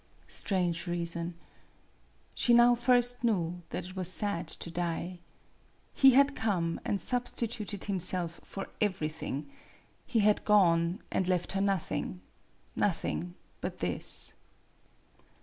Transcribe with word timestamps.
Strange 0.25 0.87
reason! 0.87 1.35
She 2.33 2.55
now 2.55 2.73
first 2.73 3.23
knew 3.23 3.61
that 3.69 3.85
it 3.85 3.95
was 3.95 4.11
sad 4.11 4.47
to 4.47 4.71
die. 4.71 5.19
He 5.93 6.13
had 6.15 6.35
come, 6.35 6.79
and 6.83 6.99
/ 6.99 6.99
substituted 6.99 7.83
himself 7.83 8.39
for 8.43 8.65
everything; 8.81 9.47
he 10.07 10.21
had 10.21 10.43
gone, 10.43 11.03
and 11.11 11.27
left 11.27 11.51
her 11.51 11.61
nothing 11.61 12.19
nothing 12.75 13.35
but 13.59 13.77
this. 13.77 14.33